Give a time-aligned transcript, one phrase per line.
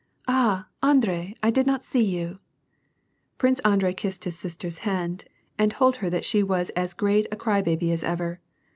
[0.27, 2.39] "Ah, Andrei, I did not see you!"
[3.37, 5.25] Prince Andrei kissed his sister^s hand,
[5.59, 8.39] and told her that she was as great a cry baby as ever.